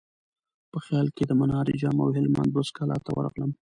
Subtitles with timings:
[0.71, 3.51] په خیال کې د منار جام او هلمند بست کلا ته ورغلم.